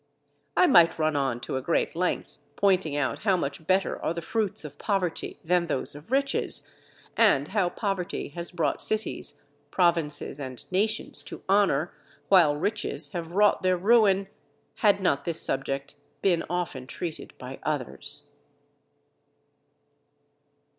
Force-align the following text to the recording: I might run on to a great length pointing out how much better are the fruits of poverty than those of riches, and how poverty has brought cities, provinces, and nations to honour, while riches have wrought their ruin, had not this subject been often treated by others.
I 0.57 0.65
might 0.65 0.97
run 0.97 1.15
on 1.15 1.39
to 1.41 1.57
a 1.57 1.61
great 1.61 1.95
length 1.95 2.39
pointing 2.55 2.95
out 2.95 3.19
how 3.19 3.37
much 3.37 3.67
better 3.67 4.03
are 4.03 4.15
the 4.15 4.21
fruits 4.23 4.65
of 4.65 4.79
poverty 4.79 5.39
than 5.43 5.67
those 5.67 5.93
of 5.93 6.11
riches, 6.11 6.67
and 7.15 7.49
how 7.49 7.69
poverty 7.69 8.29
has 8.29 8.49
brought 8.49 8.81
cities, 8.81 9.39
provinces, 9.69 10.39
and 10.39 10.65
nations 10.71 11.21
to 11.25 11.43
honour, 11.47 11.93
while 12.29 12.55
riches 12.55 13.11
have 13.11 13.33
wrought 13.33 13.61
their 13.61 13.77
ruin, 13.77 14.27
had 14.77 15.01
not 15.01 15.23
this 15.23 15.39
subject 15.39 15.93
been 16.23 16.43
often 16.49 16.87
treated 16.87 17.37
by 17.37 17.59
others. 17.61 18.25